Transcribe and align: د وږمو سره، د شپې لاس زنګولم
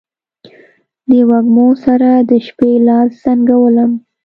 د 1.09 1.11
وږمو 1.29 1.67
سره، 1.83 2.09
د 2.29 2.31
شپې 2.45 2.71
لاس 2.87 3.09
زنګولم 3.23 3.91